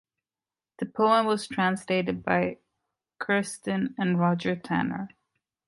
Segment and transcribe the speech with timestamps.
[0.79, 2.57] The poem was translated by
[3.19, 5.09] Kerstin and Roger Tanner.